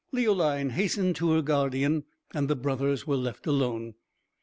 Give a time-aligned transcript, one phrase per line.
[0.11, 3.93] Leoline hastened to her guardian, and the brothers were left alone.